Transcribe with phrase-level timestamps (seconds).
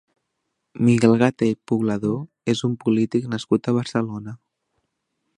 [0.85, 2.17] Miguel Gatell Poblador
[2.53, 4.35] és un polític nascut a Barcelona.